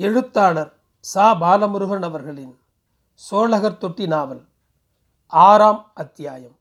எழுத்தாளர் 0.00 0.72
சா. 1.00 1.34
பாலமுருகன் 1.34 2.02
அவர்களின் 2.02 2.58
சோழகர் 3.14 3.78
தொட்டி 3.78 4.06
நாவல் 4.06 4.48
ஆறாம் 5.26 5.90
அத்தியாயம். 5.94 6.58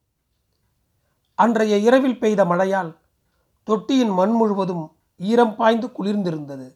அன்றைய 1.35 1.77
இரவில் 1.77 2.19
பெய்த 2.19 2.45
மழையால் 2.45 2.97
தொட்டியின் 3.63 4.09
மண் 4.09 4.31
முழுவதும் 4.31 4.95
ஈரம் 5.17 5.55
பாய்ந்து 5.55 5.87
குளிர்ந்திருந்தது. 5.87 6.75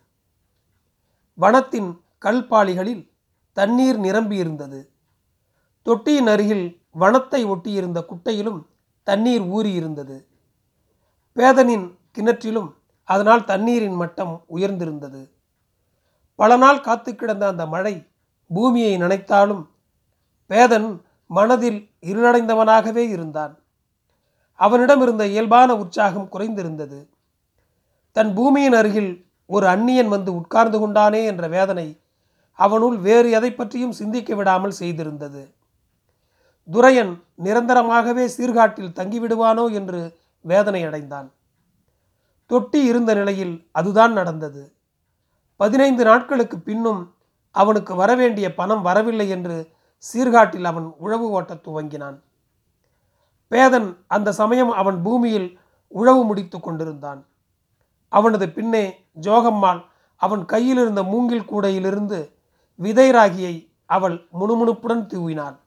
வனத்தின் 1.40 2.00
கல்பாளிகளில் 2.26 3.12
தண்ணீர் 3.54 4.00
நிரம்பியிருந்தது. 4.00 4.88
தொட்டியின் 5.84 6.28
அருகில் 6.28 6.82
வனத்தை 7.00 7.46
ஒட்டியிருந்த 7.46 8.06
குட்டையிலும் 8.06 8.66
தண்ணீர் 9.04 9.42
ஊறியிருந்தது. 9.42 10.26
பேதனின் 11.36 11.98
கிணற்றிலும் 12.18 12.74
அதனால் 13.04 13.44
தண்ணீரின் 13.44 13.96
மட்டம் 13.96 14.44
உயர்ந்திருந்தது. 14.56 15.30
பல 16.42 16.58
நாள் 16.58 16.86
காத்து 16.88 17.12
கிடந்த 17.16 17.48
அந்த 17.48 17.64
மழை 17.66 17.96
பூமியை 18.52 18.94
நனைத்தாலும் 18.98 19.64
பேதன் 20.50 20.90
மனதில் 21.30 21.80
இருளடைந்தவனாகவே 22.02 23.04
இருந்தான். 23.10 23.54
அவனிடம் 24.60 25.02
இருந்த 25.02 25.24
இயல்பான 25.28 25.70
உற்சாகம் 25.78 26.32
குறைந்திருந்தது. 26.32 27.00
தன் 28.16 28.32
பூமியின் 28.34 28.74
அருகில் 28.74 29.12
ஒரு 29.50 29.66
அந்நியன் 29.68 30.08
வந்து 30.08 30.32
உட்கார்ந்து 30.34 30.78
கொண்டானே 30.80 31.22
என்ற 31.26 31.48
வேதனை 31.48 31.88
அவனுள் 32.60 32.98
வேறு 32.98 33.30
எதை 33.32 33.52
பற்றியும் 33.54 33.92
சிந்திக்க 33.92 34.36
விடாமல் 34.36 34.80
செய்திருந்தது. 34.80 35.44
துரையன் 36.70 37.14
நிரந்தரமாகவே 37.44 38.26
சீர்காட்டில் 38.38 38.96
தங்கிவிடுவானோ 39.00 39.66
என்று 39.72 40.02
வேதனை 40.46 40.82
அடைந்தான் 40.84 41.30
தொட்டி 42.52 42.80
இருந்த 42.84 43.12
நிலையில் 43.14 43.56
அதுதான் 43.72 44.14
நடந்தது. 44.14 44.64
பதினைந்து 45.62 46.04
நாட்களுக்கு 46.04 46.58
பின்னும் 46.60 47.02
அவனுக்கு 47.56 47.94
வரவேண்டிய 47.96 48.48
பணம் 48.60 48.82
வரவில்லை 48.82 49.30
என்று 49.30 49.56
சீர்காட்டில் 50.04 50.68
அவன் 50.72 50.88
உழவு 50.98 51.26
ஓட்டத் 51.30 51.64
துவங்கினான். 51.66 52.18
பேதன் 53.52 53.90
அந்த 54.08 54.30
சமயம் 54.32 54.72
அவன் 54.82 54.98
பூமியில் 55.06 55.50
உழவு 55.88 56.22
முடித்து 56.24 56.60
கொண்டிருந்தான். 56.60 57.22
அவனது 58.10 58.46
பின்னே 58.50 58.84
ஜோகம்மாள் 59.22 59.82
அவன் 60.22 60.44
கையில் 60.46 60.78
இருந்த 60.78 61.04
மூங்கில் 61.04 61.50
கூடையிலிருந்து 61.52 62.20
விதை 62.76 63.08
ராகியை 63.12 63.54
அவள் 63.86 64.18
முணுமுணுப்புடன் 64.40 65.06
தூவினாள். 65.14 65.58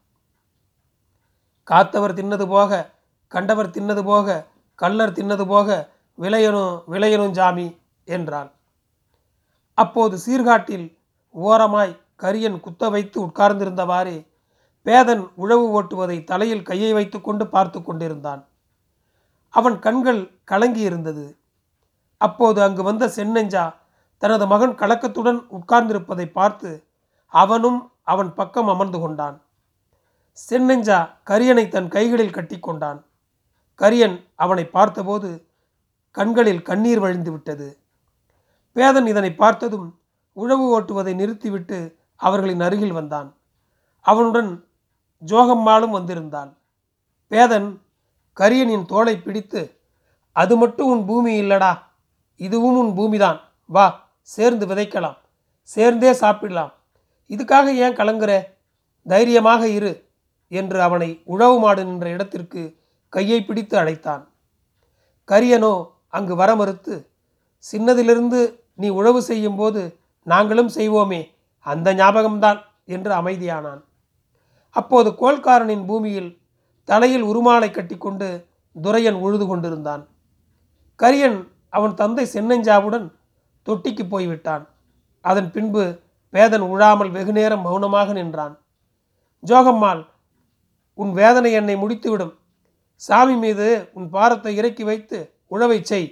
காத்தவர் 1.70 2.18
தின்னது 2.18 2.46
போக 2.48 2.90
கண்டவர் 3.34 3.74
தின்னது 3.77 4.02
போக 4.05 4.46
கள்ளர் 4.83 5.16
தின்னது 5.18 5.44
போக 5.46 5.68
விளையணும் 6.18 6.74
விளையணும் 6.90 7.36
ஜாமி 7.38 7.68
என்றாள். 8.05 8.50
அப்போது 9.75 10.17
சீர்காட்டில் 10.27 10.86
ஓரமாய் 11.30 12.00
கரியன் 12.22 12.61
குத்த 12.61 12.89
வைத்து 12.91 13.27
உட்கார்ந்திருந்தவாறே 13.27 14.27
பேதன் 14.86 15.30
உழவு 15.34 15.83
ஓட்டுவதை 15.83 16.25
தலையில் 16.25 16.62
கையை 16.62 16.92
வைத்துக்கொண்டு 16.92 17.47
பார்த்து 17.47 17.83
கொண்டிருந்தான். 17.83 18.42
அவன் 19.48 19.78
கண்கள் 19.78 20.20
கலங்கியிருந்தது. 20.50 21.27
அப்போது 22.17 22.62
அங்கு 22.62 22.83
வந்த 22.83 23.05
சென்னெஞ்சா 23.17 23.75
தனது 24.19 24.47
மகன் 24.47 24.75
கலக்கத்துடன் 24.75 25.41
உட்கார்ந்திருப்பதை 25.50 26.27
பார்த்து 26.33 26.86
அவனும் 27.27 27.92
அவன் 28.02 28.34
பக்கம் 28.34 28.69
அமர்ந்து 28.69 28.98
கொண்டான். 29.00 29.42
சென்னெஞ்சா 30.48 30.98
கரியனை 31.30 31.69
தன் 31.69 31.89
கைகளில் 31.89 32.30
கட்டி 32.30 32.58
கொண்டான். 32.58 33.00
கரியன் 33.78 34.17
அவனை 34.34 34.64
பார்த்தபோது 34.67 35.48
கண்களில் 36.11 36.62
கண்ணீர் 36.62 36.98
வழிந்து 36.98 37.30
விட்டது. 37.33 37.69
பேதன் 38.75 39.06
இதனை 39.06 39.34
பார்த்ததும் 39.34 39.98
உழவு 40.33 40.80
ஓட்டுவதை 40.80 41.14
நிறுத்திவிட்டு 41.14 41.97
அவர்களின் 42.17 42.61
அருகில் 42.61 42.92
வந்தான். 42.92 43.36
அவனுடன் 44.00 44.69
ஜோகம்மாளும் 45.27 45.91
வந்திருந்தான் 45.91 46.58
பேதன் 47.30 47.80
கரியனின் 48.36 48.84
தோளை 48.84 49.23
பிடித்து 49.23 49.80
அது 50.33 50.57
மட்டும் 50.57 50.86
உன் 50.86 51.07
பூமி 51.07 51.42
இல்லடா. 51.42 51.79
இதுவும் 52.36 52.77
உன் 52.77 52.92
பூமிதான். 52.98 53.40
வா 53.67 54.11
சேர்ந்து 54.20 54.67
விதைக்கலாம். 54.67 55.17
சேர்ந்தே 55.63 56.13
சாப்பிடலாம். 56.13 56.73
இதுக்காக 57.29 57.67
ஏன் 57.67 57.96
கலங்குற? 57.96 58.42
தைரியமாக 59.07 59.68
இரு 59.68 60.08
என்று 60.48 60.83
அவனை 60.83 61.23
உழவு 61.24 61.58
மாடு 61.58 61.84
நின்ற 61.84 62.08
இடத்திற்கு 62.08 62.80
கையை 63.08 63.45
பிடித்து 63.45 63.79
அழைத்தான். 63.79 64.29
கரியனோ 65.29 65.90
அங்கு 66.08 66.36
வர 66.36 66.57
மறுத்து 66.57 67.11
சின்னதிலிருந்து 67.58 68.64
நீ 68.74 68.89
உழவு 68.89 69.23
செய்யும் 69.23 69.57
போது 69.57 69.98
நாங்களும் 70.23 70.68
செய்வோமே 70.68 71.20
அந்த 71.61 71.95
ஞாபகம்தான் 71.95 72.61
என்று 72.85 73.12
அமைதியானான். 73.12 73.83
அப்போது 74.70 75.11
கோல்காரனின் 75.11 75.85
பூமியில் 75.86 76.30
தலையில் 76.84 77.23
உருமாலை 77.23 77.70
கட்டிக்கொண்டு 77.70 78.46
துரையன் 78.83 79.18
உழுது 79.24 79.46
கொண்டிருந்தான். 79.46 80.08
கரியன் 80.98 81.39
அவன் 81.70 81.95
தந்தை 81.95 82.29
சென்னஞ்சாவுடன் 82.33 83.07
தொட்டிக்கு 83.67 84.05
போய்விட்டான். 84.08 84.64
அதன் 85.20 85.51
பின்பு 85.51 86.02
வேதன் 86.30 86.61
உழாமல் 86.61 87.11
வெகுநேரம் 87.11 87.61
மௌனமாக 87.61 88.13
நின்றான். 88.13 88.55
ஜோகம்மாள் 89.42 90.02
உன் 90.95 91.13
வேதனை 91.13 91.52
என்னை 91.52 91.77
முடித்துவிடும். 91.77 92.34
சாமி 92.96 93.36
மீது 93.36 93.90
உன் 93.95 94.08
பாரத்தை 94.11 94.57
இறக்கி 94.57 94.84
வைத்து 94.84 95.18
உழவை 95.46 95.79
செய். 95.83 96.08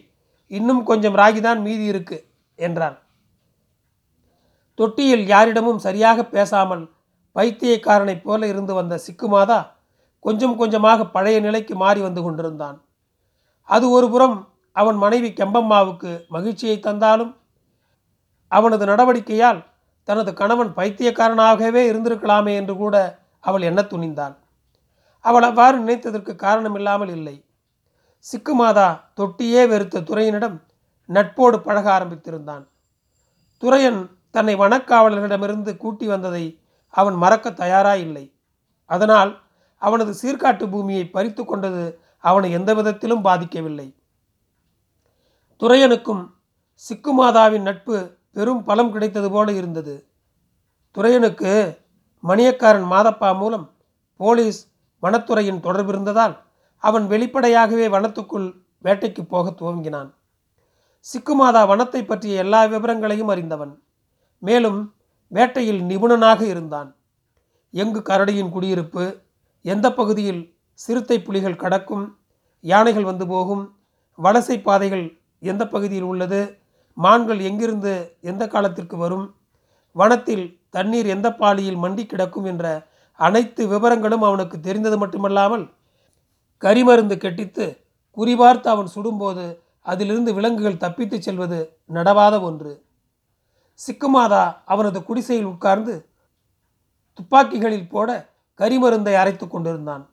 இன்னும் 0.47 0.83
கொஞ்சம் 0.84 1.15
ராகிதான் 1.15 1.61
மீதி 1.61 1.84
இருக்கு. 1.84 2.19
என்றான் 2.67 2.97
தொட்டியில் 4.78 5.25
யாரிடமும் 5.27 5.81
சரியாக 5.87 6.19
பேசாமல் 6.34 6.84
பைத்தியக்காரனைப் 7.37 8.25
போல 8.25 8.47
இருந்து 8.47 8.73
வந்த 8.75 8.95
சிக்குமாதா 9.06 9.61
கொஞ்சம் 10.25 10.56
கொஞ்சமாக 10.56 11.05
பழைய 11.15 11.37
நிலைக்கு 11.41 11.75
மாறி 11.75 12.01
வந்து 12.01 12.21
கொண்டிருந்தான். 12.22 12.77
அது 13.69 13.87
ஒருபுறம் 13.91 14.37
அவன் 14.77 14.99
மனைவி 15.05 15.31
கெம்பம்மாவுக்கு 15.41 16.11
மகிழ்ச்சியை 16.28 16.77
தந்தாலும் 16.78 17.33
அவனது 18.53 18.84
நடவடிக்கையால் 18.87 19.61
தனது 20.09 20.31
கணவன் 20.34 20.71
பைத்தியக்காரனாகவே 20.78 21.83
இருந்திருக்கலாமே 21.91 22.53
என்று 22.61 22.75
கூட 22.77 22.97
அவள் 23.45 23.67
எண்ண 23.71 23.81
துணிந்தாள். 23.83 24.34
அவள் 25.25 25.47
அவ்வாறு 25.49 25.77
நினைத்ததற்கு 25.83 26.33
காரணமில்லாமல் 26.37 27.12
இல்லை. 27.17 27.37
சிக்குமாதா 28.27 28.89
தொட்டியே 29.19 29.62
வெறுத்த 29.72 30.05
துறையினிடம் 30.09 30.56
நட்போடு 31.09 31.59
பழக 31.59 31.99
ஆரம்பித்திருந்தான். 31.99 32.67
துரையன் 33.63 34.11
தன்னை 34.31 34.55
வனக்காவலர்களிடமிருந்து 34.57 35.77
கூட்டி 35.77 36.07
வந்ததை 36.07 36.61
அவன் 36.89 37.15
மறக்க 37.15 37.51
தயாராயில்லை. 37.51 38.33
அதனால் 38.85 39.43
அவனது 39.79 40.15
சீர்காட்டு 40.23 40.71
பூமியை 40.71 41.09
பறித்து 41.09 41.45
கொண்டது 41.45 42.01
அவனை 42.19 42.51
எந்த 42.51 42.75
விதத்திலும் 42.75 43.25
பாதிக்கவில்லை. 43.25 43.95
துரையனுக்கும் 45.61 46.31
சிக்குமாதாவின் 46.89 47.61
நட்பு 47.61 48.19
பெரும் 48.33 48.65
பலம் 48.65 48.93
கிடைத்தது 48.93 49.31
போல 49.31 49.53
இருந்தது. 49.53 50.09
துரையனுக்கு 50.95 51.79
மணியக்காரன் 52.29 52.87
மாதப்பா 52.91 53.39
மூலம் 53.39 53.71
போலீஸ் 54.17 54.73
வனத்துறையின் 55.03 55.61
தொடர்பு 55.61 55.93
இருந்ததால் 55.93 56.43
அவன் 56.77 57.07
வெளிப்படையாகவே 57.07 57.89
வனத்துக்குள் 57.89 58.55
வேட்டைக்கு 58.84 59.23
போக 59.23 59.51
துவங்கினான். 59.51 60.15
சிக்குமாதா 61.07 61.63
வனத்தை 61.67 62.01
பற்றிய 62.03 62.43
எல்லா 62.45 62.61
விவரங்களையும் 62.65 63.29
அறிந்தவன். 63.29 63.73
மேலும் 64.43 64.81
வேட்டையில் 65.33 65.81
நிபுணனாக 65.83 66.41
இருந்தான். 66.47 66.91
எங்கு 67.75 68.01
கரடியின் 68.03 68.51
குடியிருப்பு 68.51 69.05
எந்த 69.65 69.87
பகுதியில் 69.93 70.43
சிறுத்தை 70.79 71.17
புலிகள் 71.19 71.57
கடக்கும் 71.57 72.05
யானைகள் 72.65 73.05
வந்து 73.05 73.27
போகும் 73.27 73.65
வலசை 74.19 74.57
பாதைகள் 74.63 75.05
எந்த 75.43 75.63
பகுதியில் 75.67 76.03
உள்ளது 76.03 76.41
மான்கள் 76.97 77.41
எங்கிருந்து 77.41 77.93
எந்த 78.21 78.43
காலத்திற்கு 78.47 78.97
வரும் 78.97 79.27
வனத்தில் 79.97 80.45
தண்ணீர் 80.71 81.07
எந்த 81.07 81.28
பாலியில் 81.33 81.78
மண்டி 81.78 82.05
கிடக்கும் 82.07 82.45
என்ற 82.45 82.66
அனைத்து 83.19 83.63
விவரங்களும் 83.66 84.25
அவனுக்கு 84.25 84.57
தெரிந்தது 84.60 84.97
மட்டுமல்லாமல் 84.98 85.65
கரிமருந்து 86.63 87.16
கெட்டித்து 87.16 87.66
குறிபார்த்து 88.16 88.69
அவன் 88.69 88.93
சுடும்போது 88.95 89.45
அதிலிருந்து 89.83 90.34
விலங்குகள் 90.34 90.83
தப்பித்துச் 90.84 91.23
செல்வது 91.23 91.79
நடவாத 91.93 92.41
ஒன்று. 92.41 92.84
சிக்குமாதா 93.79 94.57
அவனது 94.65 95.05
குடிசையில் 95.05 95.45
உட்கார்ந்து 95.45 96.09
துப்பாக்கிகளில் 97.19 97.89
போட 97.89 98.29
கரிமருந்தை 98.59 99.15
அரைத்து 99.15 99.49
கொண்டிருந்தான். 99.49 100.09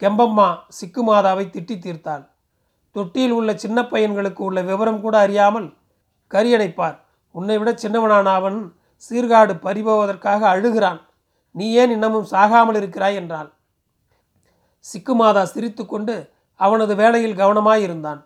கெம்பம்மா 0.00 0.58
சிக்குமாதாவை 0.80 1.44
திட்டி 1.50 1.76
தீர்த்தாள். 1.78 2.24
தொட்டியில் 2.90 3.30
உள்ள 3.30 3.56
சின்ன 3.56 3.82
பையன்களுக்கு 3.82 4.38
உள்ள 4.38 4.62
விவரம் 4.62 5.00
கூட 5.00 5.18
அறியாமல் 5.18 5.74
கரியணைப்பார் 6.30 6.98
உன்னை 7.30 7.58
விட 7.58 7.72
சின்னவனான 7.72 8.24
அவன் 8.24 8.76
சீர்காடு 9.10 9.54
பறிபோவதற்காக 9.62 10.46
அழுகிறான். 10.54 11.00
நீ 11.50 11.72
ஏன் 11.72 11.90
இன்னமும் 11.90 12.26
சாகாமல் 12.30 12.76
இருக்கிறாய்? 12.76 13.14
என்றாள். 13.14 13.52
சிக்குமாதா 14.84 15.42
சிரித்துக்கொண்டு 15.42 16.32
அவனது 16.54 16.96
வேலையில் 16.96 17.36
கவனமாயிருந்தான். 17.36 18.20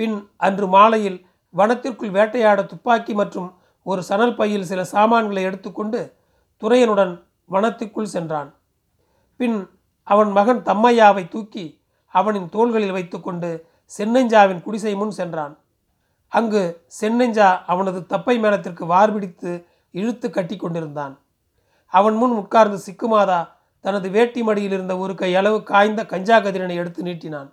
பின் 0.00 0.16
அன்று 0.46 0.66
மாலையில் 0.66 1.18
வனத்திற்குள் 1.54 2.12
வேட்டையாட 2.16 2.60
துப்பாக்கி 2.66 3.14
மற்றும் 3.14 3.48
ஒரு 3.86 4.02
சணல் 4.02 4.34
பையில் 4.34 4.68
சில 4.70 4.80
சாமான்களை 4.84 5.42
எடுத்துக்கொண்டு 5.42 6.00
துரையனுடன் 6.62 7.12
வனத்துக்குள் 7.50 8.12
சென்றான். 8.14 8.54
பின் 9.36 9.58
அவன் 10.02 10.30
மகன் 10.30 10.62
தம்மையாவை 10.62 11.24
தூக்கி 11.28 11.64
அவனின் 12.14 12.48
தோள்களில் 12.48 12.96
வைத்துக்கொண்டு 12.96 13.50
சென்னஞ்சாவின் 13.98 14.62
குடிசை 14.62 14.94
முன் 14.94 15.10
சென்றான். 15.10 15.54
அங்கு 16.28 16.62
சென்னஞ்சா 17.00 17.48
அவனது 17.66 18.00
தப்பை 18.08 18.36
மேளத்திற்கு 18.44 18.84
வார்பிடித்து 18.94 19.52
இழுத்து 19.90 20.30
கட்டி 20.30 20.56
கொண்டிருந்தான். 20.56 21.14
அவன் 21.86 22.14
முன் 22.14 22.34
உட்கார்ந்து 22.40 22.78
சிக்குமாதா 22.86 23.40
தனது 23.84 24.08
வேட்டி 24.10 24.42
மடியில் 24.42 24.72
இருந்த 24.72 24.94
ஒரு 24.96 25.14
கை 25.14 25.32
அளவு 25.40 25.62
காய்ந்த 25.62 26.00
கஞ்சா 26.06 26.36
கதிரனை 26.38 26.74
எடுத்து 26.74 27.02
நீட்டினான். 27.02 27.48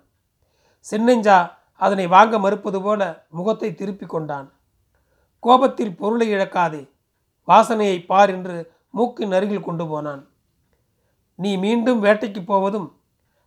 சென்னஞ்சா 0.86 1.38
அதனை 1.78 2.06
வாங்க 2.06 2.38
மறுப்பது 2.38 2.82
போல 2.82 3.26
முகத்தை 3.30 3.74
திருப்பி 3.74 4.06
கொண்டான். 4.06 4.52
கோபத்தில் 5.40 5.96
பொருளை 5.96 6.32
இழக்காதே 6.32 6.90
வாசனையை 7.48 8.06
பார் 8.06 8.30
என்று 8.30 8.72
மூக்கின் 8.90 9.32
அருகில் 9.32 9.60
கொண்டு 9.60 9.88
போனான். 9.88 10.28
நீ 11.34 11.56
மீண்டும் 11.56 12.04
வேட்டைக்கு 12.04 12.44
போவதும் 12.44 12.88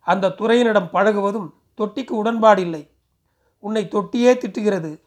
அந்த 0.00 0.28
துறையினிடம் 0.28 0.92
பழகுவதும் 0.92 1.48
தொட்டிக்கு 1.76 2.14
உடன்பாடில்லை. 2.24 2.90
உன்னை 3.58 3.88
தொட்டியே 3.90 4.32
திட்டுகிறது. 4.34 5.00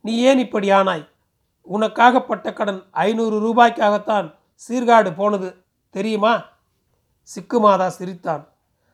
நீ 0.00 0.18
ஏன் 0.18 0.38
இப்படி 0.38 0.70
ஆனாய்? 0.70 1.08
உனக்காகப்பட்ட 1.72 2.52
கடன் 2.52 2.82
ஐநூறு 2.90 3.36
ரூபாய்க்காகத்தான் 3.40 4.34
சீர்காடு 4.68 5.14
போனது 5.14 5.64
தெரியுமா? 5.90 6.44
சிக்குமாதா 7.28 7.86
சிரித்தான். 7.86 8.48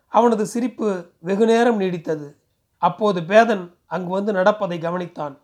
அவனது 0.09 0.47
சிரிப்பு 0.47 1.11
வெகுநேரம் 1.19 1.81
நீடித்தது. 1.81 2.39
அப்போது 2.81 3.21
பேதன் 3.21 3.65
அங்கு 3.87 4.11
வந்து 4.11 4.32
நடப்பதை 4.32 4.79
கவனித்தான். 4.79 5.35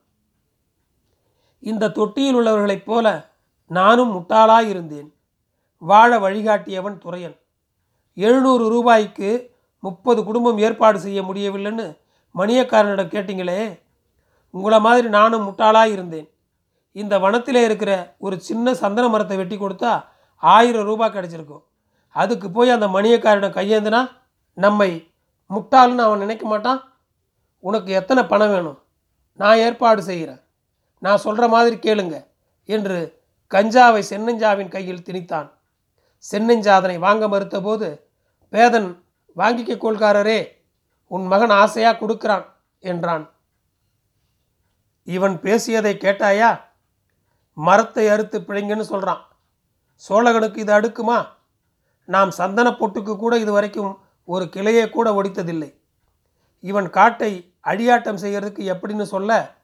இந்த 1.61 1.89
தொட்டியில் 1.89 2.37
உள்ளவர்களைப் 2.37 2.85
போல 2.85 3.07
நானும் 3.67 4.13
முட்டாளாயிருந்தேன் 4.17 5.09
வாழ 5.79 6.19
வழிகாட்டியவன் 6.19 6.99
துறையன். 6.99 7.37
எழுநூறு 8.15 8.69
ரூபாய்க்கு 8.69 9.31
முப்பது 9.81 10.25
குடும்பம் 10.25 10.59
ஏற்பாடு 10.59 10.99
செய்ய 11.01 11.23
முடியவில்லைன்னு 11.23 11.87
மணியக்காரனிடம் 12.35 13.13
கேட்டீங்களே? 13.15 13.61
உங்களை 14.51 14.79
மாதிரி 14.81 15.09
நானும் 15.09 15.47
முட்டாளாக 15.49 15.93
இருந்தேன். 15.93 16.29
இந்த 16.93 17.15
வனத்தில் 17.19 17.65
இருக்கிற 17.65 17.93
ஒரு 18.19 18.41
சின்ன 18.41 18.75
சந்தன 18.75 19.09
மரத்தை 19.09 19.37
வெட்டி 19.37 19.57
கொடுத்தா 19.57 19.93
ஆயிரம் 20.43 20.85
ரூபாய் 20.85 21.13
கிடச்சிருக்கும். 21.13 21.65
அதுக்கு 22.17 22.51
போய் 22.51 22.71
அந்த 22.71 22.87
மணியக்காரனிடம் 22.87 23.59
கையேந்தினா 23.59 24.01
நம்மை 24.53 24.91
முட்டாள்னு 25.51 26.05
அவன் 26.07 26.25
நினைக்க 26.25 26.45
மாட்டான்? 26.47 26.81
உனக்கு 27.61 27.93
எத்தனை 27.93 28.23
பணம் 28.25 28.51
வேணும்? 28.51 28.79
நான் 29.41 29.57
ஏற்பாடு 29.57 30.03
செய்கிறேன். 30.03 30.43
நான் 31.03 31.23
சொல்கிற 31.25 31.49
மாதிரி 31.49 31.77
கேளுங்க 31.77 32.17
என்று 32.65 32.99
கஞ்சாவை 33.51 34.03
சென்னஞ்சாவின் 34.11 34.69
கையில் 34.69 35.03
திணித்தான். 35.03 35.49
சென்னஞ்சாதனை 36.25 36.99
வாங்க 36.99 37.25
மறுத்தபோது 37.29 37.89
பேதன் 38.53 38.89
வாங்கிக்க 39.37 39.73
கொள்காரரே 39.77 40.41
உன் 41.07 41.27
மகன் 41.27 41.55
ஆசையாக 41.63 41.99
கொடுக்கிறான் 41.99 42.47
என்றான். 42.79 43.25
இவன் 45.03 45.37
பேசியதை 45.41 45.93
கேட்டாயா? 46.05 46.61
மரத்தை 47.53 48.09
அறுத்து 48.09 48.39
பிழைங்கன்னு 48.41 48.87
சொல்கிறான் 48.93 49.23
சோழகனுக்கு 50.05 50.59
இது 50.65 50.73
அடுக்குமா? 50.79 51.19
நாம் 52.05 52.31
சந்தன 52.31 52.69
பொட்டுக்கு 52.71 53.17
கூட 53.17 53.39
இது 53.39 53.53
வரைக்கும் 53.53 53.93
ஒரு 54.25 54.45
கிளையை 54.49 54.91
கூட 54.91 55.23
ஒடித்ததில்லை. 55.23 55.71
இவன் 56.67 56.91
காட்டை 56.91 57.33
அடியாட்டம் 57.65 58.23
செய்கிறதுக்கு 58.23 58.63
எப்படின்னு 58.73 59.03
சொல்ல 59.03 59.55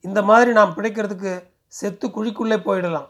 இந்த 0.00 0.22
மாதிரி 0.22 0.52
நாம் 0.52 0.74
பிழைக்கிறதுக்கு 0.76 1.32
செத்து 1.66 2.08
குழிக்குள்ளே 2.08 2.56
போயிடலாம். 2.66 3.08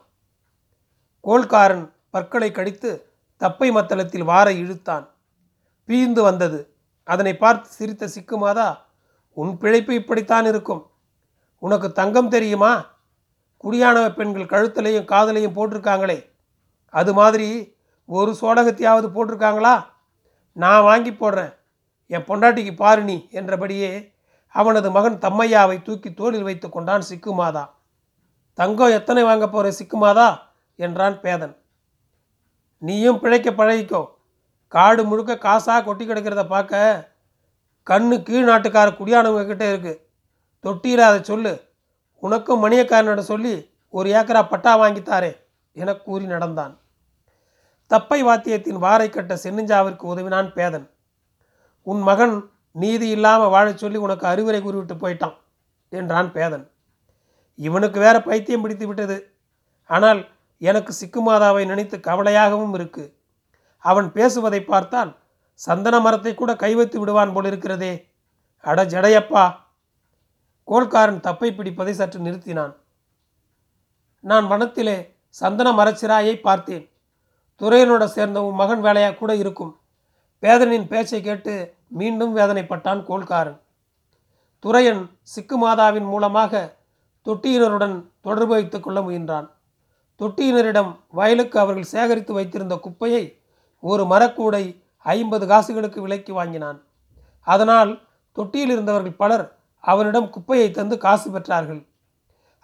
கோல்காரன் 1.24 1.84
பற்களை 2.10 2.50
கடித்து 2.50 2.90
தப்பை 3.38 3.70
மத்தளத்தில் 3.70 4.28
வாரை 4.28 4.54
இழுத்தான். 4.58 5.06
பீந்து 5.86 6.20
வந்தது. 6.20 6.58
அதனை 7.04 7.36
பார்த்து 7.36 7.68
சிரித்த 7.68 8.08
சிக்குமாதா 8.14 8.76
உன் 9.32 9.56
பிழைப்பு 9.56 9.94
இப்படித்தான் 9.94 10.46
இருக்கும். 10.46 10.90
உனக்கு 11.58 11.92
தங்கம் 11.92 12.28
தெரியுமா? 12.28 12.72
குடியானவ 13.64 14.14
பெண்கள் 14.14 14.52
கழுத்தலையும் 14.52 15.10
காதலையும் 15.10 15.56
போட்டிருக்காங்களே. 15.56 16.18
அது 16.90 17.12
மாதிரி 17.12 17.76
ஒரு 18.06 18.36
சோடகத்தையாவது 18.40 19.08
போட்டிருக்காங்களா? 19.16 19.84
நான் 20.52 20.82
வாங்கி 20.82 21.10
போடுறேன். 21.10 21.54
என் 22.06 22.24
பொண்டாட்டிக்கு 22.24 22.76
பாரு 22.76 23.02
நீ 23.02 23.28
என்றபடியே 23.30 24.12
அவனது 24.48 24.90
மகன் 24.90 25.18
தம்மையாவை 25.18 25.82
தூக்கி 25.82 26.14
தோளில் 26.14 26.42
வைத்து 26.42 26.68
கொண்டான் 26.68 27.04
சிக்குமாதா. 27.10 27.70
தங்கம் 28.54 28.90
எத்தனை 28.90 29.22
வாங்க 29.22 29.48
போகிற 29.48 29.74
சிக்குமாதா? 29.78 30.38
என்றான் 30.76 31.20
பேதன். 31.20 31.56
நீயும் 32.78 33.20
பிழைக்க 33.20 33.50
பழகிக்கோ. 33.50 34.08
காடு 34.68 35.04
முழுக்க 35.04 35.34
காசாக 35.34 35.84
கொட்டி 35.84 36.08
கிடக்கிறத 36.08 36.46
பார்க்க 36.46 37.12
கண்ணு 37.90 38.22
கீழ் 38.22 38.48
நாட்டுக்கார 38.48 38.88
குடியானவங்க 38.90 39.46
கிட்டே 39.46 39.76
இருக்குது 39.76 40.00
தொட்டியில் 40.60 41.00
அதை 41.00 41.22
சொல்லு. 41.22 41.60
உனக்கும் 42.18 42.64
மணியக்காரனோட 42.64 43.18
சொல்லி 43.18 43.70
ஒரு 43.88 44.10
ஏக்கரா 44.10 44.48
பட்டா 44.48 44.78
வாங்கித்தாரே 44.78 45.36
என 45.72 45.94
கூறி 45.94 46.24
நடந்தான். 46.24 46.78
தப்பை 47.90 48.20
வாத்தியத்தின் 48.24 48.82
வாரை 48.82 49.10
கட்ட 49.10 49.34
சென்னிஞ்சாவிற்கு 49.34 50.02
உதவினான் 50.02 50.52
பேதன். 50.52 50.92
உன் 51.86 52.02
மகன் 52.02 52.36
நீதி 52.76 53.08
இல்லாமல் 53.08 53.48
வாழச் 53.48 53.78
சொல்லி 53.78 53.98
உனக்கு 53.98 54.26
அறிவுரை 54.26 54.60
கூறிவிட்டு 54.62 54.94
போயிட்டான் 54.94 55.36
என்றான் 55.92 56.30
பேதன். 56.32 56.64
இவனுக்கு 57.58 57.98
வேற 58.00 58.16
பைத்தியம் 58.22 58.62
பிடித்து 58.62 58.86
விட்டது. 58.86 59.16
ஆனால் 59.90 60.20
எனக்கு 60.62 60.92
சிக்குமாதாவை 61.00 61.66
நினைத்து 61.66 61.96
கவலையாகவும் 62.00 62.74
இருக்கு. 62.74 63.04
அவன் 63.84 64.08
பேசுவதை 64.12 64.60
பார்த்தால் 64.64 65.12
சந்தன 65.60 65.96
மரத்தை 66.00 66.32
கூட 66.34 66.52
கைவைத்து 66.54 66.96
விடுவான் 66.98 67.32
போல் 67.32 67.44
இருக்கிறதே 67.44 67.92
அட 68.64 68.84
ஜடையப்பா! 68.84 69.44
கோல்காரன் 70.68 71.20
தப்பை 71.20 71.48
பிடிப்பதை 71.54 71.90
சற்று 71.90 72.18
நிறுத்தினான். 72.20 72.72
நான் 74.24 74.46
வனத்திலே 74.46 74.96
சந்தன 75.36 75.68
மரச்சிராயை 75.72 76.34
பார்த்தேன். 76.40 76.84
துறையனோட 77.60 78.04
சேர்ந்த 78.06 78.38
உன் 78.44 78.54
மகன் 78.54 78.80
வேலையாக 78.80 79.16
கூட 79.16 79.32
இருக்கும். 79.36 79.72
வேதனின் 80.44 80.88
பேச்சை 80.88 81.20
கேட்டு 81.22 81.52
மீண்டும் 81.98 82.32
வேதனைப்பட்டான் 82.36 83.00
கோல்காரன். 83.08 83.58
துரையன் 84.64 85.02
சிக்கு 85.32 85.56
மாதாவின் 85.64 86.08
மூலமாக 86.12 86.62
தொட்டியினருடன் 87.26 87.96
தொடர்பு 88.20 88.54
வைத்துக் 88.54 88.84
கொள்ள 88.84 88.98
முயன்றான். 89.00 89.46
தொட்டியினரிடம் 90.20 90.90
வயலுக்கு 91.18 91.56
அவர்கள் 91.58 91.92
சேகரித்து 91.94 92.32
வைத்திருந்த 92.32 92.74
குப்பையை 92.76 93.24
ஒரு 93.82 94.02
மரக்கூடை 94.04 94.64
ஐம்பது 95.06 95.46
காசுகளுக்கு 95.46 96.00
விலைக்கு 96.02 96.32
வாங்கினான். 96.34 96.78
அதனால் 97.46 97.90
தொட்டியில் 98.36 98.72
இருந்தவர்கள் 98.74 99.18
பலர் 99.22 99.46
அவனிடம் 99.84 100.30
குப்பையை 100.30 100.68
தந்து 100.70 100.96
காசு 100.98 101.28
பெற்றார்கள். 101.30 101.82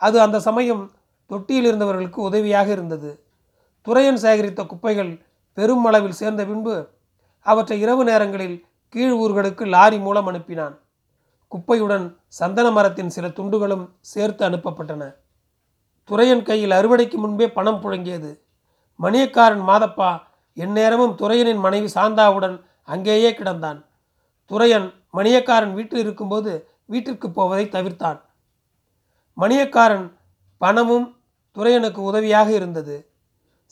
அது 0.01 0.17
அந்த 0.21 0.39
சமயம் 0.49 0.85
தொட்டியில் 1.31 1.69
இருந்தவர்களுக்கு 1.71 2.21
உதவியாக 2.29 2.69
இருந்தது. 2.71 3.11
துறையன் 3.87 4.23
சேகரித்த 4.23 4.63
குப்பைகள் 4.67 5.13
பெரும் 5.59 5.85
அளவில் 5.85 6.19
சேர்ந்த 6.23 6.43
பின்பு 6.51 6.75
அவற்றை 7.41 7.81
இரவு 7.81 8.05
நேரங்களில் 8.05 8.67
கீழ் 8.89 9.13
ஊர்களுக்கு 9.13 9.69
லாரி 9.69 9.99
மூலம் 9.99 10.29
அனுப்பினான். 10.29 10.79
குப்பையுடன் 11.53 12.17
சந்தன 12.27 12.71
மரத்தின் 12.71 13.09
சில 13.09 13.29
துண்டுகளும் 13.29 13.89
சேர்த்து 14.01 14.49
அனுப்பப்பட்டன. 14.49 15.15
துரையன் 16.09 16.43
கையில் 16.43 16.71
அறுவடைக்கு 16.71 17.15
முன்பே 17.15 17.51
பணம் 17.51 17.83
புழங்கியது. 17.83 18.41
மணியக்காரன் 19.03 19.63
மாதப்பா 19.69 20.23
எந்நேரமும் 20.55 21.15
துரையனின் 21.19 21.61
மனைவி 21.61 21.89
சாந்தாவுடன் 21.95 22.63
அங்கேயே 22.85 23.31
கிடந்தான். 23.31 23.85
துரையன் 24.51 24.93
மணியக்காரன் 25.13 25.73
வீட்டில் 25.73 25.99
இருக்கும்போது 25.99 26.69
வீட்டிற்கு 26.87 27.31
போவதை 27.31 27.65
தவிர்த்தான். 27.67 28.21
மணியக்காரன் 29.37 30.13
பணமும் 30.59 31.17
துரையனுக்கு 31.55 31.99
உதவியாக 31.99 32.51
இருந்தது. 32.51 33.11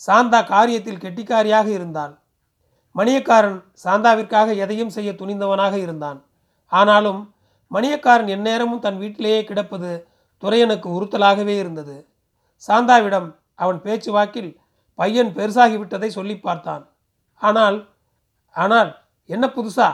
சாந்தா 0.07 0.41
காரியத்தில் 0.41 1.03
கெட்டிக்காரியாக 1.05 1.67
இருந்தான். 1.67 2.19
மணியக்காரன் 2.95 3.59
சாந்தாவிற்காக 3.85 4.57
எதையும் 4.57 4.89
செய்ய 4.89 5.13
துணிந்தவனாக 5.13 5.75
இருந்தான். 5.79 6.25
ஆனாலும் 6.73 7.35
மணியக்காரன் 7.71 8.27
எந்நேரமும் 8.27 8.79
தன் 8.79 8.99
வீட்டிலேயே 8.99 9.45
கிடப்பது 9.45 10.09
துரையனுக்கு 10.43 10.89
உறுத்தலாகவே 10.89 11.55
இருந்தது. 11.59 12.09
சாந்தாவிடம் 12.69 13.29
அவன் 13.55 13.83
பேச்சு 13.83 14.13
வாக்கில் 14.13 14.51
பையன் 14.95 15.31
பெருசாகிவிட்டதை 15.35 16.07
சொல்லி 16.07 16.37
பார்த்தான். 16.39 16.85
ஆனால் 17.35 17.79
ஆனால் 18.51 18.91
என்ன 19.27 19.47
புதுசா? 19.47 19.89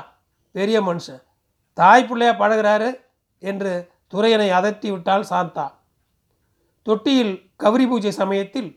பெரிய 0.51 0.81
மனுஷன். 0.81 1.23
தாய் 1.73 2.07
பிள்ளையா 2.07 2.33
பழகிறாரு? 2.33 2.91
என்று 3.43 3.73
துரையனை 4.13 4.49
அதட்டி 4.51 4.89
விட்டாள் 4.91 5.25
சாந்தா. 5.31 5.67
தொட்டியில் 6.83 7.35
கௌரி 7.57 7.87
பூஜை 7.87 8.11
சமயத்தில் 8.11 8.71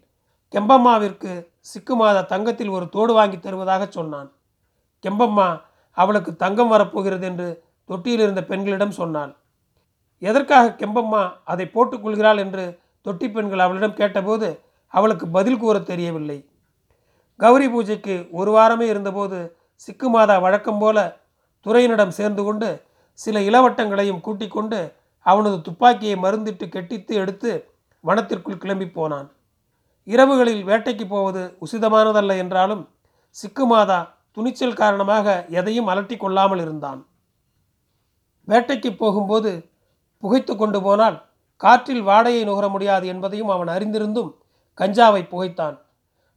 கெம்பம்மாவிற்கு 0.53 1.31
சிக்குமாதா 1.69 2.25
தங்கத்தில் 2.25 2.69
ஒரு 2.69 2.86
தோடு 2.89 3.13
வாங்கி 3.13 3.38
தருவதாக 3.39 3.83
சொன்னான். 3.89 4.29
கெம்பம்மா 5.03 5.47
அவளுக்கு 5.97 6.36
தங்கம் 6.36 6.67
வரப்போகிறது 6.67 7.25
என்று 7.25 7.47
தொட்டியில் 7.89 8.19
இருந்த 8.19 8.41
பெண்களிடம் 8.43 8.97
சொன்னாள். 9.00 9.31
எதற்காக 10.21 10.75
கெம்பம்மா 10.79 11.24
அதை 11.43 11.65
போட்டுக்கொள்கிறாள் 11.74 12.39
என்று 12.45 12.65
தொட்டி 13.01 13.27
பெண்கள் 13.31 13.65
அவளிடம் 13.65 13.97
கேட்டபோது 14.00 14.47
அவளுக்கு 14.93 15.25
பதில் 15.27 15.59
கூற 15.59 15.77
தெரியவில்லை. 15.79 16.38
கௌரி 17.39 17.67
பூஜைக்கு 17.69 18.15
ஒரு 18.31 18.51
வாரமே 18.51 18.86
இருந்தபோது 18.88 19.39
சிக்கு 19.88 20.07
மாதா 20.09 20.36
வழக்கம் 20.39 20.79
போல 20.79 20.97
துறையினிடம் 21.65 22.15
சேர்ந்து 22.17 22.43
கொண்டு 22.43 22.69
சில 23.19 23.39
இளவட்டங்களையும் 23.39 24.21
கூட்டிக் 24.21 24.55
கொண்டு 24.55 24.79
அவனது 25.25 25.57
துப்பாக்கியை 25.62 26.15
மருந்திட்டு 26.15 26.65
கெட்டித்து 26.75 27.13
எடுத்து 27.21 27.51
வனத்திற்குள் 28.03 28.62
கிளம்பி 28.63 28.88
போனான். 28.89 29.27
இரவுகளில் 30.07 30.63
வேட்டைக்கு 30.69 31.05
போவது 31.07 31.41
உசிதமானதல்ல 31.65 32.35
என்றாலும் 32.43 32.83
சிக்கு 33.35 33.65
மாதா 33.65 33.99
துணிச்சல் 34.31 34.79
காரணமாக 34.81 35.27
எதையும் 35.49 35.89
அலட்டி 35.91 36.15
கொள்ளாமல் 36.17 36.61
இருந்தான். 36.65 36.99
வேட்டைக்கு 38.47 38.89
போகும்போது 38.97 39.51
புகைத்து 40.23 40.53
கொண்டு 40.55 40.79
போனால் 40.81 41.17
காற்றில் 41.61 42.03
வாடையை 42.09 42.41
நுகர 42.45 42.65
முடியாது 42.69 43.05
என்பதையும் 43.07 43.51
அவன் 43.55 43.67
அறிந்திருந்தும் 43.67 44.31
கஞ்சாவை 44.77 45.21
புகைத்தான். 45.31 45.75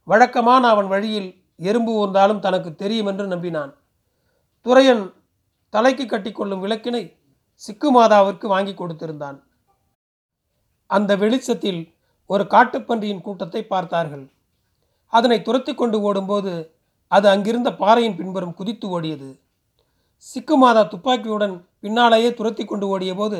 வழக்கமான 0.07 0.63
அவன் 0.69 0.87
வழியில் 0.87 1.29
எறும்பு 1.69 1.91
ஊர்ந்தாலும் 2.01 2.43
தனக்கு 2.45 2.69
தெரியும் 2.75 3.09
என்று 3.11 3.25
நம்பினான். 3.27 3.71
துரையன் 4.65 5.03
தலைக்கு 5.73 6.05
கட்டிக்கொள்ளும் 6.05 6.63
விளக்கினை 6.65 7.03
சிக்கு 7.61 7.89
மாதாவிற்கு 7.97 8.45
வாங்கி 8.47 8.73
கொடுத்திருந்தான். 8.73 9.37
அந்த 10.89 11.11
வெளிச்சத்தில் 11.15 11.81
ஒரு 12.31 12.43
காட்டுப்பன்றியின் 12.53 13.23
கூட்டத்தை 13.25 13.61
பார்த்தார்கள். 13.73 14.25
அதனை 15.13 15.37
துரத்தி 15.47 15.73
கொண்டு 15.73 15.97
ஓடும்போது 16.07 16.53
அது 17.11 17.27
அங்கிருந்த 17.31 17.69
பாறையின் 17.81 18.17
பின்புறம் 18.19 18.57
குதித்து 18.59 18.87
ஓடியது. 18.95 19.29
சிக்கு 20.25 20.55
மாதா 20.63 20.81
துப்பாக்கியுடன் 20.93 21.55
பின்னாலேயே 21.83 22.29
துரத்தி 22.39 22.63
கொண்டு 22.65 22.85
ஓடிய 22.93 23.13
போது 23.15 23.39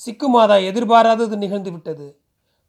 சிக்கு 0.00 0.28
மாதா 0.34 0.56
எதிர்பாராதது 0.70 1.36
நிகழ்ந்து 1.42 1.70
விட்டது. 1.74 2.06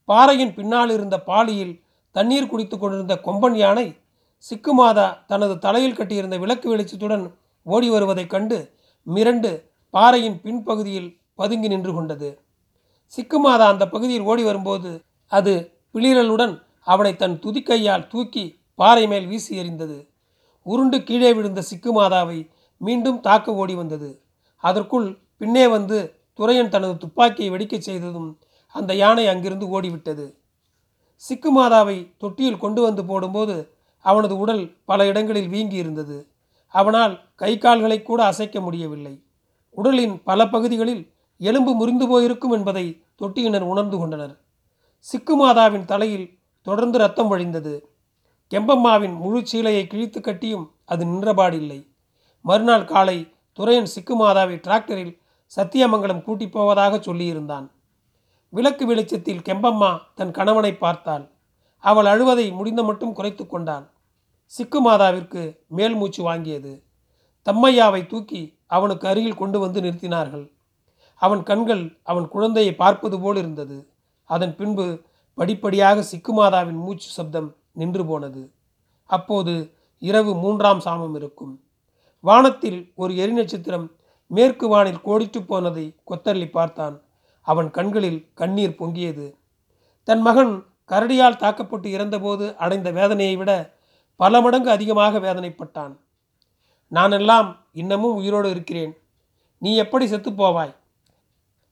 பாறையின் 0.10 0.54
பின்னால் 0.58 0.92
இருந்த 0.98 1.16
பாலியில் 1.30 1.74
தண்ணீர் 2.16 2.50
குடித்து 2.52 2.76
கொண்டிருந்த 2.78 3.16
கொம்பன் 3.28 3.58
யானை 3.62 3.88
சிக்கு 4.46 4.72
மாதா 4.80 5.08
தனது 5.28 5.56
தலையில் 5.66 5.98
கட்டியிருந்த 5.98 6.36
விளக்கு 6.44 6.68
வெளிச்சத்துடன் 6.74 7.26
ஓடி 7.66 7.88
வருவதைக் 7.90 8.32
கண்டு 8.34 8.58
மிரண்டு 9.08 9.52
பாறையின் 9.94 10.38
பின்பகுதியில் 10.44 11.10
பதுங்கி 11.36 11.68
நின்று 11.68 11.92
கொண்டது. 11.94 12.30
சிக்கு 13.14 13.38
மாதா 13.46 13.66
அந்த 13.74 13.86
பகுதியில் 13.94 14.28
ஓடி 14.30 14.44
வரும்போது 14.44 14.90
அது 15.28 15.80
பிளிரலுடன் 15.94 16.62
அவனை 16.84 17.16
தன் 17.16 17.40
துதிக்கையால் 17.40 18.08
தூக்கி 18.08 18.60
பாறை 18.76 19.08
மேல் 19.08 19.28
வீசி 19.28 19.60
எறிந்தது. 19.60 20.08
உருண்டு 20.62 21.04
கீழே 21.04 21.34
விழுந்த 21.34 21.62
சிக்கு 21.62 22.02
மாதாவை 22.02 22.50
மீண்டும் 22.78 23.20
தாக்க 23.20 23.54
ஓடி 23.54 23.76
வந்தது. 23.76 24.22
அதற்குள் 24.58 25.18
பின்னே 25.38 25.68
வந்து 25.68 26.20
துரையன் 26.40 26.68
தனது 26.68 26.98
துப்பாக்கியை 26.98 27.52
வெடிக்கச் 27.52 27.88
செய்ததும் 27.88 28.40
அந்த 28.68 28.94
யானை 28.96 29.28
அங்கிருந்து 29.28 29.82
ஓடிவிட்டது. 29.82 30.34
சிக்கு 31.30 31.50
மாதாவை 31.56 32.14
தொட்டியில் 32.18 32.58
கொண்டு 32.58 32.82
வந்து 32.82 33.06
போடும்போது 33.06 33.76
அவனது 34.00 34.38
உடல் 34.38 34.76
பல 34.86 35.06
இடங்களில் 35.06 35.48
வீங்கி 35.48 35.76
இருந்தது. 35.76 36.28
அவனால் 36.68 37.22
கை 37.36 37.58
கால்களை 37.58 38.04
கூட 38.04 38.26
அசைக்க 38.26 38.62
முடியவில்லை. 38.62 39.24
உடலின் 39.70 40.24
பல 40.24 40.48
பகுதிகளில் 40.48 41.14
எலும்பு 41.38 41.74
முறிந்து 41.74 42.08
போயிருக்கும் 42.08 42.52
என்பதை 42.52 43.02
தொட்டியினர் 43.22 43.62
உணர்ந்து 43.62 43.98
கொண்டனர். 43.98 44.47
சிக்குமாதாவின் 45.12 45.86
தலையில் 45.86 46.40
தொடர்ந்து 46.62 46.98
ரத்தம் 46.98 47.32
வழிந்தது. 47.32 47.82
கெம்பம்மாவின் 48.52 49.16
முழு 49.18 49.44
சீலையை 49.52 49.88
கிழித்து 49.88 50.22
கட்டியும் 50.22 50.72
அது 50.86 51.06
நின்றபாடில்லை. 51.06 51.88
மறுநாள் 52.42 52.86
காலை 52.86 53.34
துரையன் 53.60 53.88
சிக்குமாதாவை 53.96 54.56
டிராக்டரில் 54.56 55.18
சத்தியமங்கலம் 55.56 56.22
கூட்டிப் 56.22 56.52
போவதாக 56.52 56.98
சொல்லியிருந்தான். 56.98 57.70
விளக்கு 58.50 58.86
வெளிச்சத்தில் 58.86 59.40
கெம்பம்மா 59.40 60.00
தன் 60.16 60.32
கணவனை 60.32 60.76
பார்த்தாள். 60.76 61.32
அவள் 61.78 62.06
அழுவதை 62.06 62.52
முடிந்த 62.52 62.84
மட்டும் 62.84 63.14
குறைத்து 63.14 63.48
கொண்டாள். 63.48 63.90
சிக்குமாதாவிற்கு 64.58 65.58
மேல் 65.68 65.96
மூச்சு 65.96 66.34
வாங்கியது. 66.34 66.84
தம்மையாவை 67.46 68.06
தூக்கி 68.06 68.60
அவனுக்கு 68.68 69.08
அருகில் 69.08 69.36
கொண்டு 69.36 69.60
வந்து 69.60 69.82
நிறுத்தினார்கள். 69.82 70.52
அவன் 71.16 71.44
கண்கள் 71.44 72.00
அவன் 72.04 72.28
குழந்தையை 72.28 72.76
பார்ப்பது 72.76 73.20
போல் 73.20 73.36
இருந்தது. 73.36 73.92
அதன் 74.28 74.56
பின்பு 74.56 74.86
படிப்படியாக 75.38 76.04
சிக்குமாதாவின் 76.12 76.80
மூச்சு 76.86 77.10
சப்தம் 77.10 77.50
நின்று 77.72 78.04
போனது. 78.06 78.42
அப்போது 79.10 79.54
இரவு 80.10 80.32
மூன்றாம் 80.36 80.82
சாமம் 80.86 81.16
இருக்கும். 81.16 81.54
வானத்தில் 82.24 82.80
ஒரு 82.96 83.14
எரிநட்சத்திரம் 83.24 83.88
மேற்கு 84.32 84.66
வானில் 84.68 85.04
கோடிட்டு 85.06 85.40
போனதை 85.42 85.86
கொத்தள்ளி 86.04 86.48
பார்த்தான். 86.50 86.96
அவன் 87.42 87.70
கண்களில் 87.72 88.20
கண்ணீர் 88.34 88.80
பொங்கியது. 88.80 89.28
தன் 90.08 90.22
மகன் 90.22 90.54
கரடியால் 90.92 91.42
தாக்கப்பட்டு 91.44 91.88
இறந்தபோது 91.92 92.46
அடைந்த 92.56 92.92
வேதனையை 92.92 93.36
விட 93.36 93.52
பல 94.20 94.42
மடங்கு 94.42 94.70
அதிகமாக 94.70 95.20
வேதனைப்பட்டான். 95.20 95.94
நானெல்லாம் 96.92 97.50
இன்னமும் 97.72 98.18
உயிரோடு 98.20 98.50
இருக்கிறேன். 98.50 98.94
நீ 99.58 99.72
எப்படி 99.76 100.06
செத்துப்போவாய் 100.12 100.74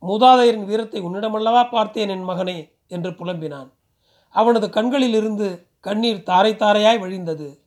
மூதாதையரின் 0.08 0.66
வீரத்தை 0.66 1.02
உன்னிடமல்லவா 1.02 1.70
பார்த்தேன் 1.70 2.10
என் 2.10 2.28
மகனே 2.28 2.58
என்று 2.88 3.12
புலம்பினான். 3.12 3.70
அவனது 4.30 4.70
கண்களில் 4.70 5.14
இருந்து 5.14 5.68
கண்ணீர் 5.80 6.24
தாரை 6.24 6.54
தாரையாய் 6.54 7.02
வழிந்தது. 7.02 7.60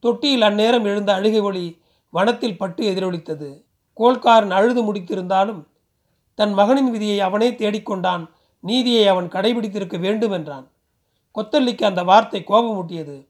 தொட்டியில் 0.00 0.42
அந்நேரம் 0.42 0.84
எழுந்த 0.84 1.14
அழுகை 1.14 1.40
ஒளி 1.40 1.80
வனத்தில் 2.10 2.56
பட்டு 2.56 2.82
எதிரொலித்தது. 2.94 3.64
கோல்காரன் 3.96 4.50
அழுது 4.50 4.92
முடித்திருந்தாலும் 4.92 5.62
தன் 6.34 6.52
மகனின் 6.52 6.90
விதியை 6.90 7.20
அவனே 7.20 7.50
தேடிக்கொண்டான். 7.50 8.28
நீதியை 8.60 9.06
அவன் 9.06 9.28
கடைபிடித்திருக்க 9.28 9.98
வேண்டும் 9.98 10.30
என்றான் 10.30 10.66
கொத்தல்லிக்கு 11.34 11.84
அந்த 11.84 12.02
வார்த்தை 12.02 12.40
கோபமூட்டியது. 12.46 13.26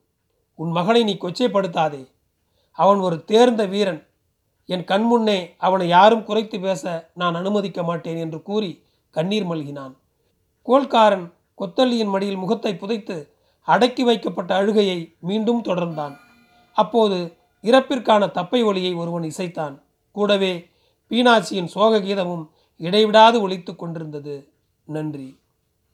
உன் 0.54 0.70
மகனை 0.70 1.02
நீ 1.04 1.16
கொச்சைப்படுத்தாதே. 1.20 2.02
அவன் 2.70 2.98
ஒரு 2.98 3.24
தேர்ந்த 3.24 3.62
வீரன். 3.66 4.00
என் 4.70 4.84
கண்முன்னே 4.84 5.50
அவனை 5.58 5.88
யாரும் 5.88 6.24
குறைத்து 6.24 6.60
பேச 6.60 7.10
நான் 7.14 7.34
அனுமதிக்க 7.34 7.82
மாட்டேன் 7.82 8.16
என்று 8.16 8.42
கூறி 8.42 8.84
கண்ணீர் 9.10 9.46
மல்கினான். 9.46 9.94
கோல்காரன் 10.66 11.32
கொத்தல்லியின் 11.58 12.08
மடியில் 12.08 12.36
முகத்தை 12.36 12.76
புதைத்து 12.76 13.16
அடக்கி 13.62 14.04
வைக்கப்பட்ட 14.04 14.54
அழுகையை 14.54 15.16
மீண்டும் 15.20 15.62
தொடர்ந்தான். 15.62 16.14
அப்போது 16.72 17.36
இறப்பிற்கான 17.62 18.30
தப்பை 18.30 18.64
ஒளியை 18.64 18.94
ஒருவன் 18.94 19.22
இசைத்தான். 19.22 19.74
கூடவே 20.10 20.52
பீனாட்சியின் 21.10 21.72
சோக 21.74 22.00
கீதமும் 22.00 22.44
இடைவிடாது 22.76 23.48
ஒலித்து 23.48 23.76
கொண்டிருந்தது. 23.76 24.52
நன்றி. 24.86 25.39